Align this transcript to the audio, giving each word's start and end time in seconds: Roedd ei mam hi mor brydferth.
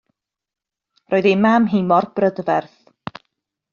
Roedd 1.13 1.29
ei 1.31 1.37
mam 1.43 1.67
hi 1.73 1.81
mor 1.91 2.09
brydferth. 2.21 3.21